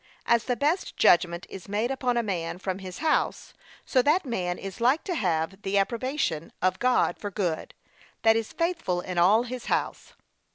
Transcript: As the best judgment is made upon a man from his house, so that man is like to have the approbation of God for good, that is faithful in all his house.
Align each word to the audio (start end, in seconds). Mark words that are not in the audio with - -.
As 0.25 0.45
the 0.45 0.55
best 0.55 0.97
judgment 0.97 1.45
is 1.47 1.69
made 1.69 1.91
upon 1.91 2.17
a 2.17 2.23
man 2.23 2.57
from 2.57 2.79
his 2.79 2.97
house, 3.05 3.53
so 3.85 4.01
that 4.01 4.25
man 4.25 4.57
is 4.57 4.81
like 4.81 5.03
to 5.03 5.13
have 5.13 5.61
the 5.61 5.77
approbation 5.77 6.51
of 6.59 6.79
God 6.79 7.19
for 7.19 7.29
good, 7.29 7.75
that 8.23 8.35
is 8.35 8.51
faithful 8.51 9.01
in 9.01 9.19
all 9.19 9.43
his 9.43 9.65
house. 9.65 10.13